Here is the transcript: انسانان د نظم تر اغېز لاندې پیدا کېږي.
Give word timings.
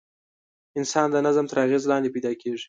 انسانان 0.79 1.09
د 1.13 1.17
نظم 1.27 1.45
تر 1.49 1.57
اغېز 1.65 1.83
لاندې 1.91 2.13
پیدا 2.15 2.31
کېږي. 2.41 2.59